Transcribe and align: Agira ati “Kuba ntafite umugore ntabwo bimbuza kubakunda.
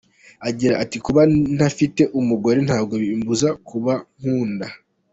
Agira 0.49 0.73
ati 0.83 0.97
“Kuba 1.05 1.21
ntafite 1.55 2.01
umugore 2.19 2.59
ntabwo 2.67 2.93
bimbuza 3.03 3.49
kubakunda. 3.67 4.67